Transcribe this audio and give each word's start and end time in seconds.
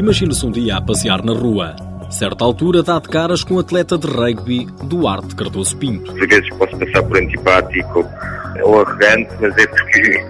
Imagine-se 0.00 0.46
um 0.46 0.50
dia 0.50 0.76
a 0.76 0.80
passear 0.80 1.22
na 1.22 1.32
rua. 1.32 1.76
Certa 2.10 2.44
altura 2.44 2.82
dá 2.82 2.98
de 2.98 3.08
caras 3.08 3.44
com 3.44 3.54
o 3.54 3.58
atleta 3.60 3.96
de 3.96 4.06
rugby 4.06 4.66
Duarte 4.84 5.36
Cardoso 5.36 5.76
Pinto. 5.76 6.10
Às 6.10 6.28
vezes 6.28 6.48
posso 6.56 6.76
passar 6.78 7.02
por 7.02 7.16
antipático 7.16 8.04
ou 8.62 8.80
arrogante, 8.80 9.30
mas 9.40 9.56
é 9.56 9.66
porque 9.66 10.26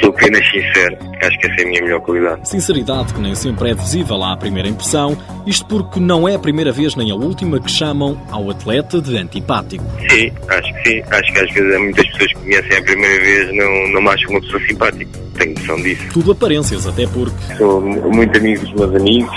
sou 0.00 0.10
apenas 0.10 0.46
sincero. 0.50 0.96
Acho 1.22 1.38
que 1.38 1.46
essa 1.46 1.60
é 1.60 1.64
a 1.64 1.68
minha 1.68 1.82
melhor 1.82 2.00
qualidade. 2.00 2.48
Sinceridade 2.48 3.14
que 3.14 3.20
nem 3.20 3.34
sempre 3.34 3.70
é 3.70 3.74
visível 3.74 4.22
à 4.22 4.36
primeira 4.36 4.68
impressão, 4.68 5.16
isto 5.46 5.66
porque 5.66 6.00
não 6.00 6.28
é 6.28 6.34
a 6.34 6.38
primeira 6.38 6.72
vez 6.72 6.94
nem 6.94 7.10
a 7.10 7.14
última 7.14 7.60
que 7.60 7.70
chamam 7.70 8.20
ao 8.30 8.50
atleta 8.50 9.00
de 9.00 9.16
antipático. 9.16 9.84
Sim, 10.10 10.32
acho 10.48 10.74
que 10.74 10.90
sim. 10.90 11.02
Acho 11.10 11.32
que 11.32 11.40
às 11.40 11.52
vezes 11.52 11.78
muitas 11.78 12.06
pessoas 12.08 12.32
que 12.32 12.40
conhecem 12.40 12.78
a 12.78 12.82
primeira 12.82 13.24
vez 13.24 13.56
não, 13.56 13.88
não 13.92 14.02
me 14.02 14.08
acham 14.08 14.30
uma 14.30 14.40
pessoa 14.40 14.62
simpática. 14.66 15.24
Tenho 15.38 15.54
noção 15.54 15.76
disso. 15.82 16.04
Tudo 16.12 16.32
aparências, 16.32 16.86
até 16.86 17.06
porque. 17.08 17.54
Sou 17.56 17.80
muito 17.80 18.38
amigo 18.38 18.64
dos 18.64 18.74
meus 18.74 18.94
amigos 18.94 19.36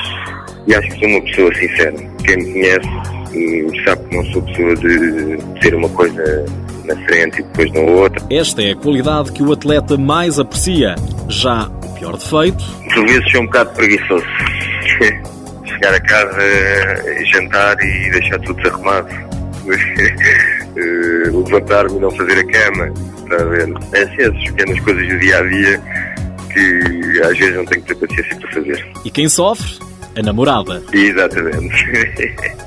e 0.68 0.76
acho 0.76 0.88
que 0.90 1.00
sou 1.00 1.08
uma 1.08 1.22
pessoa 1.22 1.56
sincera. 1.56 1.94
Quem 2.24 2.38
me 2.38 2.54
conhece 2.54 2.88
sabe 3.86 4.10
que 4.10 4.18
não 4.18 4.26
sou 4.32 4.42
pessoa 4.44 4.76
de 4.76 5.38
ser 5.62 5.76
uma 5.76 5.90
coisa 5.90 6.46
na 6.88 6.96
frente 7.06 7.40
e 7.40 7.44
depois 7.44 7.72
na 7.74 7.82
outra. 7.82 8.26
Esta 8.30 8.64
é 8.64 8.72
a 8.72 8.76
qualidade 8.76 9.32
que 9.32 9.44
o 9.44 9.52
atleta 9.52 9.98
mais 9.98 10.40
aprecia. 10.40 10.96
Já 11.28 11.68
o 11.68 11.94
pior 11.96 12.18
defeito. 12.18 12.64
Por 12.94 13.06
vezes 13.06 13.32
sou 13.32 13.42
um 13.42 13.46
bocado 13.46 13.70
preguiçoso. 13.72 14.26
Chegar 15.66 15.94
a 15.94 16.00
casa, 16.00 16.42
jantar 17.32 17.78
e 17.82 18.12
deixar 18.12 18.40
tudo 18.40 18.62
desarrumado. 18.62 19.08
Levantar-me 21.46 21.98
e 21.98 22.00
não 22.00 22.12
fazer 22.12 22.40
a 22.40 22.48
cama. 22.48 22.94
Está 23.18 23.36
a 23.36 23.46
ver? 23.46 23.74
É 23.94 24.02
assim, 24.04 24.22
essas 24.22 24.44
pequenas 24.46 24.80
coisas 24.80 25.08
do 25.08 25.20
dia 25.20 25.38
a 25.38 25.42
dia 25.44 25.82
que 26.54 27.22
às 27.22 27.38
vezes 27.38 27.56
não 27.56 27.66
tenho 27.66 27.84
que 27.84 27.94
ter 27.94 28.08
paciência 28.08 28.36
para 28.38 28.52
fazer. 28.52 28.88
E 29.06 29.12
quem 29.12 29.30
sofre? 29.30 29.78
A 30.16 30.22
namorada. 30.24 30.82
Exatamente. 30.92 31.76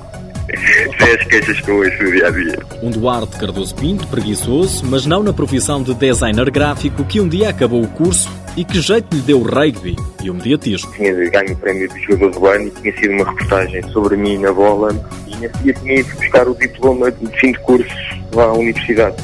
Sem 0.98 1.14
as 1.14 1.24
queixas 1.26 1.60
que 1.60 1.70
eu 1.70 1.76
ouço 1.76 2.02
no 2.02 2.12
dia 2.12 2.26
a 2.26 2.30
dia. 2.30 2.58
Um 2.82 2.90
Duarte 2.90 3.38
Cardoso 3.38 3.74
Pinto, 3.74 4.06
preguiçoso, 4.06 4.84
mas 4.86 5.06
não 5.06 5.22
na 5.22 5.32
profissão 5.32 5.82
de 5.82 5.94
designer 5.94 6.50
gráfico, 6.50 7.04
que 7.04 7.20
um 7.20 7.28
dia 7.28 7.50
acabou 7.50 7.82
o 7.82 7.88
curso 7.88 8.28
e 8.56 8.64
que 8.64 8.80
jeito 8.80 9.14
lhe 9.14 9.22
deu 9.22 9.40
o 9.40 9.42
rugby 9.42 9.96
e 10.22 10.30
o 10.30 10.34
mediatismo. 10.34 10.92
Tinha 10.92 11.12
ganho 11.30 11.52
o 11.52 11.56
prémio 11.56 11.88
de 11.88 12.00
jogador 12.02 12.30
do 12.30 12.46
ano 12.46 12.66
e 12.66 12.70
tinha 12.70 12.96
sido 12.98 13.12
uma 13.14 13.30
reportagem 13.30 13.82
sobre 13.90 14.16
mim 14.16 14.38
na 14.38 14.52
bola 14.52 14.90
e 15.26 15.36
nesse 15.36 15.58
dia 15.58 15.74
tinha 15.74 16.00
ido 16.00 16.16
buscar 16.16 16.48
o 16.48 16.54
diploma 16.54 17.10
de 17.12 17.26
fim 17.38 17.52
de 17.52 17.58
curso 17.60 17.96
lá 18.34 18.44
à 18.44 18.52
universidade. 18.52 19.16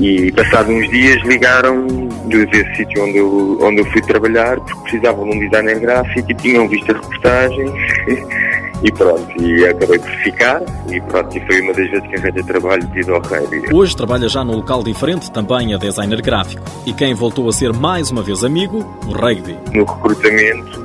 E 0.00 0.32
passados 0.32 0.74
uns 0.74 0.90
dias 0.90 1.22
ligaram 1.22 1.86
desse 2.26 2.76
sítio 2.76 3.04
onde 3.04 3.18
eu, 3.18 3.58
onde 3.62 3.80
eu 3.80 3.84
fui 3.92 4.02
trabalhar 4.02 4.58
porque 4.58 4.80
precisavam 4.82 5.28
de 5.28 5.36
um 5.36 5.38
designer 5.38 5.78
gráfico 5.78 6.32
e 6.32 6.34
tinham 6.34 6.68
visto 6.68 6.90
a 6.90 6.94
reportagem 6.94 7.72
e 8.84 8.92
pronto, 8.92 9.42
e 9.42 9.66
acabei 9.66 9.98
por 9.98 10.10
ficar 10.22 10.62
e 10.90 11.00
pronto, 11.00 11.36
e 11.36 11.40
foi 11.46 11.60
uma 11.62 11.72
das 11.72 11.90
vezes 11.90 12.06
que 12.06 12.16
arranjei 12.16 12.42
trabalho 12.42 12.86
de 12.88 13.10
ao 13.10 13.20
rugby. 13.20 13.74
Hoje 13.74 13.96
trabalha 13.96 14.28
já 14.28 14.44
num 14.44 14.56
local 14.56 14.82
diferente, 14.82 15.32
também 15.32 15.74
a 15.74 15.78
designer 15.78 16.20
gráfico. 16.20 16.62
E 16.84 16.92
quem 16.92 17.14
voltou 17.14 17.48
a 17.48 17.52
ser 17.52 17.72
mais 17.72 18.10
uma 18.10 18.22
vez 18.22 18.44
amigo, 18.44 18.78
o 19.06 19.12
rugby. 19.12 19.58
No 19.72 19.84
recrutamento, 19.84 20.84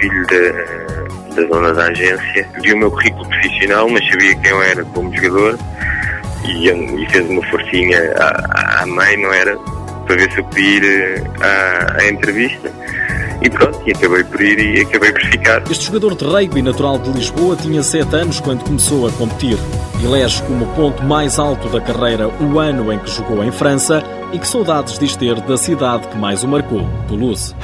filho 0.00 0.26
da, 0.26 1.34
da 1.34 1.42
dona 1.48 1.74
da 1.74 1.84
agência, 1.84 2.48
vi 2.62 2.72
o 2.72 2.78
meu 2.78 2.90
currículo 2.90 3.28
profissional, 3.28 3.90
mas 3.90 4.08
sabia 4.08 4.34
quem 4.36 4.50
eu 4.50 4.62
era 4.62 4.82
como 4.86 5.14
jogador 5.14 5.58
e, 6.46 6.70
e 6.70 7.10
fez 7.10 7.28
uma 7.28 7.42
forcinha 7.48 7.98
à, 8.16 8.82
à 8.82 8.86
mãe, 8.86 9.18
não 9.18 9.32
era? 9.34 9.54
Para 10.06 10.16
ver 10.16 10.32
se 10.32 10.38
eu 10.38 10.44
podia 10.44 10.78
ir 10.78 11.30
à, 11.42 12.00
à 12.00 12.08
entrevista. 12.08 12.72
E 13.40 13.48
pronto, 13.48 13.80
e 13.86 13.92
acabei 13.92 14.24
por 14.24 14.40
ir 14.40 14.58
e 14.58 14.80
acabei 14.80 15.12
por 15.12 15.22
ficar. 15.22 15.62
Este 15.70 15.86
jogador 15.86 16.16
de 16.16 16.24
rugby 16.24 16.60
natural 16.60 16.98
de 16.98 17.10
Lisboa 17.12 17.56
tinha 17.56 17.82
7 17.82 18.16
anos 18.16 18.40
quando 18.40 18.64
começou 18.64 19.06
a 19.06 19.12
competir. 19.12 19.56
Elege 20.02 20.42
como 20.42 20.66
ponto 20.74 21.02
mais 21.04 21.38
alto 21.38 21.68
da 21.68 21.80
carreira 21.80 22.28
o 22.28 22.58
ano 22.58 22.92
em 22.92 22.98
que 22.98 23.10
jogou 23.10 23.44
em 23.44 23.52
França 23.52 24.02
e 24.32 24.38
que 24.38 24.46
saudades 24.46 24.98
diz 24.98 25.14
ter 25.16 25.40
da 25.40 25.56
cidade 25.56 26.08
que 26.08 26.16
mais 26.16 26.42
o 26.42 26.48
marcou, 26.48 26.86
Toulouse. 27.06 27.54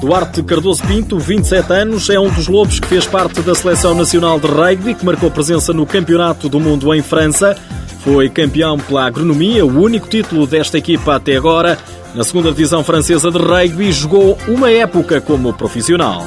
Duarte 0.00 0.42
Cardoso 0.42 0.82
Pinto, 0.84 1.18
27 1.18 1.72
anos, 1.74 2.08
é 2.08 2.18
um 2.18 2.30
dos 2.30 2.48
lobos 2.48 2.80
que 2.80 2.88
fez 2.88 3.06
parte 3.06 3.42
da 3.42 3.54
Seleção 3.54 3.94
Nacional 3.94 4.40
de 4.40 4.46
Rugby, 4.46 4.94
que 4.94 5.04
marcou 5.04 5.30
presença 5.30 5.74
no 5.74 5.84
Campeonato 5.84 6.48
do 6.48 6.58
Mundo 6.58 6.92
em 6.94 7.02
França. 7.02 7.54
Foi 8.02 8.30
campeão 8.30 8.78
pela 8.78 9.04
agronomia, 9.04 9.64
o 9.64 9.78
único 9.78 10.08
título 10.08 10.46
desta 10.46 10.78
equipa 10.78 11.16
até 11.16 11.36
agora. 11.36 11.78
Na 12.14 12.24
segunda 12.24 12.50
divisão 12.50 12.82
francesa 12.82 13.30
de 13.30 13.38
rugby, 13.38 13.92
jogou 13.92 14.36
uma 14.48 14.68
época 14.70 15.20
como 15.20 15.54
profissional. 15.54 16.26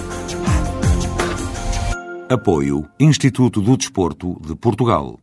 Apoio 2.29 2.88
Instituto 2.97 3.61
do 3.61 3.75
Desporto 3.75 4.39
de 4.45 4.55
Portugal. 4.55 5.19